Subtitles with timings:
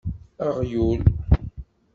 [0.47, 1.01] Aɣyul!